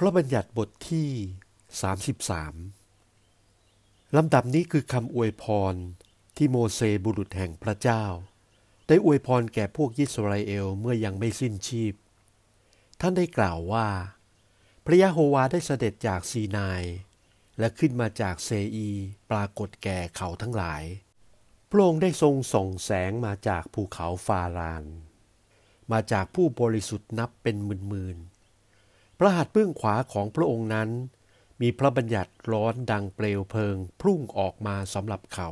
[0.00, 1.10] พระบัญญัติบทที่
[3.18, 5.74] 33 ลำดับนี้คือคำอวยพร
[6.36, 8.04] ที่โมเสบุรุษแห่งพระเจ้า
[8.86, 11.94] ได้อวยพรแก่พวกยิสราเอลเมื่อยังไม่สิ้นชีพ
[13.00, 13.88] ท่านได้กล่าวว่า
[14.84, 16.82] พระยะโฮวาได้เสด็จจากซีนาย
[17.58, 18.90] และขึ้นมาจากเซอี
[19.30, 20.82] ปรากฏแก่เขาทั้งหลาย
[21.70, 24.84] พระองค์ได้ทรงส่องแสงมาจากภูเขาฟาราน
[25.92, 27.56] มาจากผู้บริสุทธิ์นับเป็น
[27.88, 28.37] หมื่นๆ
[29.18, 30.90] พระหัตถ์เบื้องขวาของพระองค์นั้น
[31.60, 35.50] มีพระบัญญัติร้อนดังเปลวเพลิงพุ่งออกมาสำหรับเขา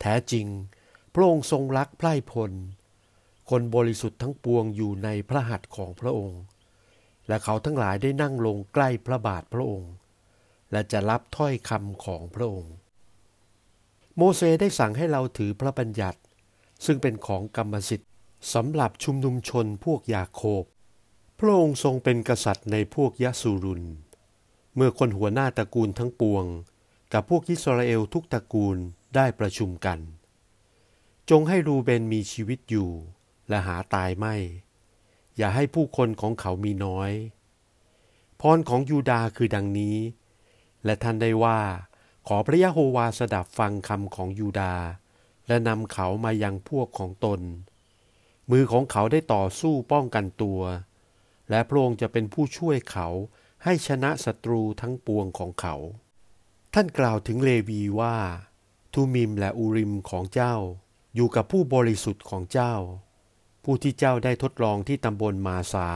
[0.00, 0.46] แท้จริง
[1.14, 2.52] พระองค์ทรงรักไพร่พล
[3.50, 6.40] คนบริสุทธิ์ทั้งปวงอยู่ในพระหัตถ์ของพระองค์
[7.28, 9.92] และเขาทั้งหลายได้นั่งลงใกล้พระบาทพระองค์
[10.72, 12.74] และจะรับถ้อยคำของพระองค์
[14.16, 16.20] โมเสสได้สั่งให้เราถือพระบัญญัติ
[16.84, 18.10] ซึ่งเป็นของกรรมสิทธิ์
[18.54, 20.64] สำหรับชุมนุมชนพวกยาโคบ
[21.44, 23.82] พระองค์ทรงเป็นกษัตริย์ในพวกยะสูรุน
[24.74, 26.44] เมื่อคนหัวหน้าตระกูลทั้งปวง
[27.12, 28.76] กับพวกอิสราเอลทุกตระกูล
[29.14, 29.98] ได้ประชุมกัน
[31.30, 32.90] จงให้รูเบนมีชีวิตอยู่
[33.48, 34.34] และหาตายไม่
[35.36, 37.12] อย่าให้ผู้คนของเขามีน้อย
[38.40, 39.96] พรของยูดาคือดังนี้
[40.84, 41.60] และท่านได้ว่า
[42.26, 44.74] ขอพระยะโฮวาสดับฟังคำของยูดา
[45.46, 47.40] และนำเขามายังพวกของตน
[48.50, 50.60] มือของเขาได้ต่อสู้ป้องกันตัว
[51.50, 53.08] และพระองค์จะเป็นผู้ช่วยเขา
[53.64, 55.76] ให้ชนะศัตรูทั้งปวงของเขา
[56.74, 58.16] ท่านกล่าวถึงเลวีว่า
[58.94, 60.54] ทูมิมและอูริมของเจ้า
[61.14, 62.74] อยู่กับผู้บริสุทธิ์ของเจ้า
[63.64, 65.90] ผู้ที่เจ้าได้ทดลองที่ตำบลมาซา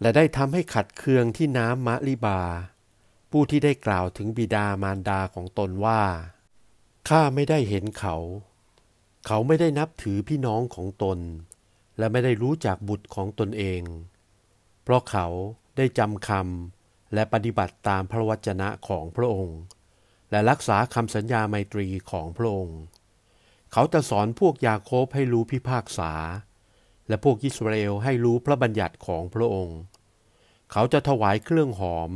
[0.00, 2.40] และได้ทำให้ขัดเคืองที่น้ำมะลิบา
[3.30, 6.02] ผู้ที่ได้กล่าวถึงบิดามารดาของตนว่า
[7.08, 8.16] ข้าไม่ได้เห็นเขา
[9.26, 11.18] เขาไม่ได้นับถือพี่น้องของตน
[11.98, 13.82] และไม่ได้รู้จักบุตรของตนเอง
[14.84, 15.26] เพราะเขา
[15.76, 19.60] ได้จำคำและปฏิบัติตามพระวจนะของพระองค์
[20.30, 22.80] และรักษาคำสัญญาไมตรีของพระองค์
[23.72, 26.12] เขาจะสอนพวกยาโคบให้รู้พิพากษา
[27.08, 29.78] และพวกอิสราเอลให้รู้พระบัญญัติของพระองค์
[30.72, 32.10] เขาจะถวายเครื่องหอม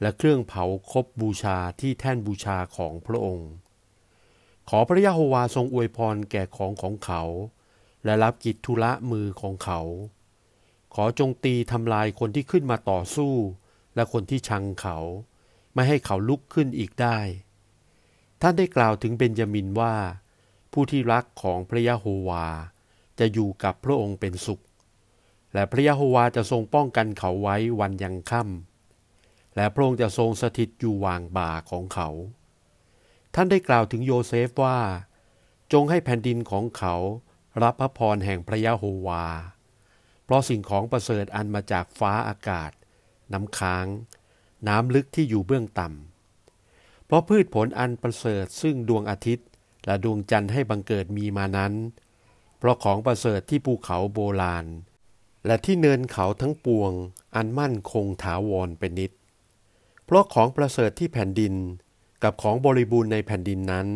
[0.00, 3.50] และเครื่องเผาคบบูชาที่แท่นบูชาของพระองค์
[4.68, 7.22] ขอพระยะโฮวาทรงอวยพรแก่ของของเขา
[8.04, 9.80] และรับกิจธุระมือของเขา
[10.94, 13.34] ขอจงตีทำลายคนที่ขึ้นมาต่อสู้
[13.94, 14.98] และคนที่ชังเขา
[15.74, 17.18] ไม่ให้เขาลุกขึ้นอีกได้
[18.40, 19.94] ท่านได้กล่าวถึงเบนยามินว่า
[20.72, 22.46] ผู้ที่รักของพระยะโฮวา
[23.18, 24.62] จะอยู่กับพระองค์เป็นสุข
[25.52, 32.08] และพระยะโฮวาจะทรงป้องกันเขาไว้วันยังค่ำและพระองค์จะทรงสถิตอยู่วางบ่าของเขา
[33.34, 34.78] ท่านได้กล่าวถึงโยเซฟว่า
[35.72, 36.94] จงให้แผ่นดินของเขา
[37.62, 39.24] รับพระพรแห่งพระยะโฮวา
[40.32, 42.70] ราะสิ่งของประเสริฐอันมาจากฟ้าอากาศ
[43.32, 43.86] น้ำค้าง
[44.68, 49.46] น้ำลึกที่อยู่เบื้องต่ำ เพราะพืชผลอันประเสริฐซึ่งดวงอาทิตย์
[49.86, 51.72] และดวงจันทร์ให้บังเกิดมีมานั้น
[52.58, 54.66] เพราะของประเสริฐที่ภูเขาโบราณ
[55.46, 56.92] และที่เนินเขาทั้งปวง
[57.34, 59.12] อันมั่นคงถาวรเป็นนิตย์
[60.04, 61.54] เพราะของประเสริฐที่แผ่นดิน
[62.22, 63.88] กับของบริบูรณ์ในแผ่นดินนั้น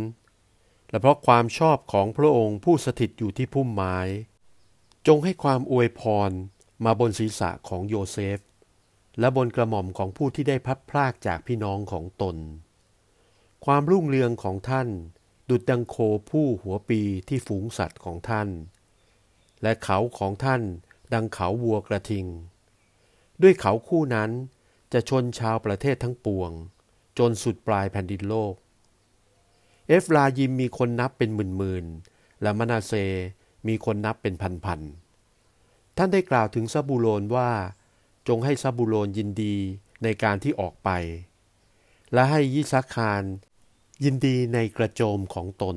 [0.90, 3.98] และเพราะความชอบของพระองค์ผู้สถิตอยู่ที่พุ่มไม้
[5.06, 6.30] จงให้ความอวยพร
[6.84, 8.40] มาบนศีรษะของโยเซฟ
[9.18, 12.36] และบนกระหม่อมของผู้ที่ได้พลัดพรากจากพี่น้องของตน
[13.64, 14.88] ความรุ่งเรืองของท่าน
[15.48, 15.96] ดุจดังโค
[16.30, 18.48] ผู้หัวปีที่ฝูงสัตว์ของท่าน
[19.62, 20.62] และเขาของท่าน
[21.12, 22.26] ดังเขาวัวกระทิง
[23.42, 24.30] ด้วยเขาคู่นั้น
[24.92, 26.50] จะชนชาวประเทศทั้งปวง
[27.18, 28.54] จนสุดปลายแผ่นดินโลก
[29.86, 32.92] เอฟรายิมมีคนนับเป็นหมื่นๆและมนาเซ
[33.68, 34.34] มีคนนับเป็น
[34.64, 37.50] พันๆ ท่านได้กล่าวถึงซาบูโลนว่า
[38.28, 39.56] จงให้ซาบูโลนยินดี
[40.02, 40.90] ในการที่ออกไป
[42.12, 43.22] และให้ยิสาคาร
[44.04, 45.76] ยินดีในกระโจมของตน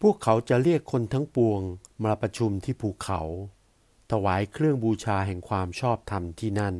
[0.00, 1.60] พวกเขาจะเรียกคนทั้งปวง
[2.04, 3.20] มาประชุมที่ภูเขา
[4.10, 6.76] ถวายเครื่องบูชาแห่งความชอบธรรมที่นั่น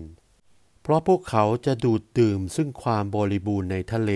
[0.82, 4.12] เพราะพวกเขาจะดูดดื่มซึ่งความบริบูรณ์ในทะเล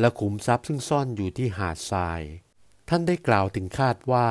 [0.00, 2.22] และขุมทรัพย์ซึ่งซ่อนอยู่ที่หาดทราย
[2.88, 4.28] ท่านได้กล่าวถึงคาดว่า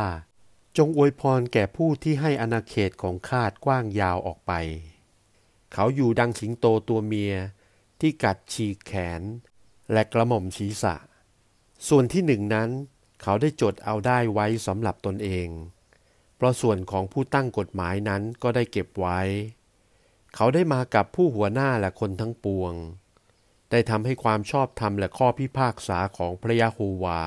[0.78, 4.52] จงอวยพรแก่ผู้ที่ให้อาณาเขตของคาดกว้างยาวออกไป
[5.74, 7.34] เขาอยู่ดังสิงโตตัวเมีย
[8.00, 9.22] ที่กัดฉีกแขน
[9.92, 10.96] และกระหม่อมศีรษะ
[11.88, 12.70] ส่วนที่หนึ่งนั้น
[13.22, 15.50] เขาได้จดเอาได้ไว้สำหรับตนเอง
[16.36, 19.20] เพราะส่วนของผู้ตั้งกฎหมายนั้นก็ได้เก็บไว้
[20.36, 22.74] เขาได้มากับผู้หัวหน้าและคนทั้งปวง
[23.72, 27.24] ได้ทำให้ความชอบธรรมและข้อพิพากษาของพระยะโฮวา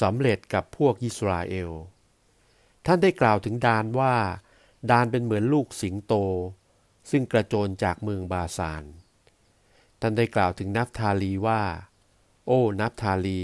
[0.00, 1.70] สำเร็จกับพวกอิสราเอล
[2.90, 4.14] ท่านได้กล่าวถึงดานว่า
[4.90, 6.14] ดานเป็นเหมือนลูกสิงโต
[7.10, 8.84] ซึ่งกระโจนจากเมืองบาซาน
[10.00, 11.62] ท่านได้กล่าวถึงนับทาลีว่า
[12.46, 13.42] โอ้นับทาลี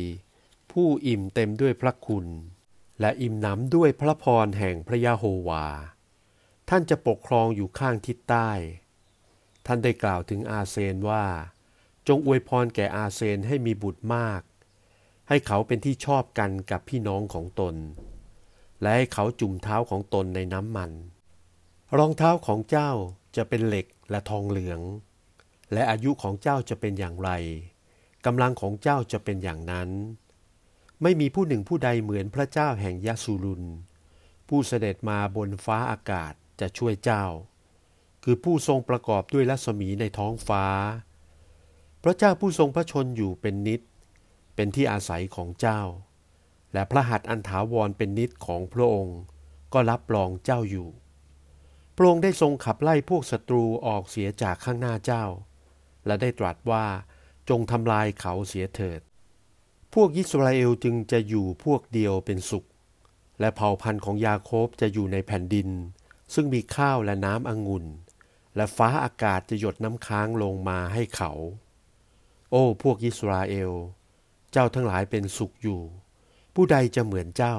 [0.73, 2.27] ผู้อิ่มเต็มด้วยพระคุณ
[3.01, 5.67] และอิ่มหนำด้วยพระพรแห่งพระยะโฮวา
[6.69, 8.51] ท่านจะปกครองอยู่ข้างทิศใต้
[9.67, 11.25] ท่านได้กล่าวถึงอาเซนว่า
[12.09, 14.43] จงอวยพรแก่อาเซนให้มีบุตรมาก
[15.29, 17.77] ให้เขาเป็นที่ชอบกันกับพี่น้องของตน
[18.81, 20.91] และให้เขาจุ่มเท้าของตนในน้ำมัน
[21.99, 22.91] รองเท้าของเจ้า
[23.37, 24.81] จะเป็นเหล็กและทองเหลือง
[25.73, 27.31] และอายุของเจ้าจะเป็นอย่างไร
[28.27, 29.91] กำลังของเจ้าจะเป็นอย่างนั้น
[31.03, 33.63] ไม่มีผู้หนึ่งผู้ใดเหมือนพระเจ้าแห่งยาสูรุน
[34.49, 37.25] ผู้เสด็จมาบนฟ้าอากาศจะช่วยเจ้า
[38.25, 40.65] คือผู้ทรงประกอบด้วยรัศมีในท้องฟ้า
[42.03, 43.81] พระเจ้าผู้ทรงพระชนอยู่เป็นนิด
[44.55, 45.81] เป็นที่อาศัยของเจ้า
[46.75, 49.19] และพระหัตถ์อันถาวรเป็นนิดของพระองค์
[49.73, 50.89] ก็รับรองเจ้าอยู่
[51.97, 55.25] พระองค์ได้ทรงขับไล่พวกศัตรูออกเสียจากข้างหน้าเจ้า
[56.07, 56.87] และได้ตรัสว่า
[57.49, 59.01] จงทำลายเขาเสียเถิด
[59.95, 62.67] พวกยิสราเอลจึงจะอยู่พวกเดียวเป็นสุข
[63.41, 65.69] และเผ่าพันธุ์ของยาโคบจะอยู่ในแผ่นดิน
[66.35, 67.87] ซึ่งมีข้าวและน้ำองุ่น
[68.57, 71.33] และฟ้าอากาศจะหยดน้ำค้างลงมาให้เขา
[72.51, 73.73] โอ้พวกยิสราเอล
[74.53, 75.81] เจ้าทั้งหลายเป็นสุขอยู่
[76.55, 77.57] ผู้ใดจะเหมือนเจ้า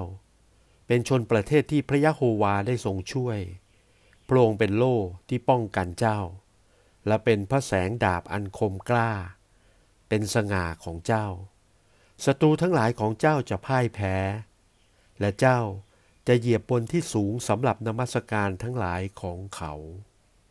[0.87, 3.39] เป็นชนประเทศที่พระยะโฮวาได้ทรงช่วย
[4.27, 4.97] พระองค์เป็นโล่
[5.29, 6.19] ที่ป้องกันเจ้า
[7.07, 9.11] และเป็นพระแสงดาบอันคมกล้า
[10.09, 11.27] เป็นสง่าของเจ้า
[12.25, 14.15] ศัตรูทั้งหลายของเจ้าจะพ่ายแพ้
[15.19, 15.59] และเจ้า
[16.27, 19.73] จะเหยียบบนที่สูงสำหรับนมัสการทั้งหลายของเขา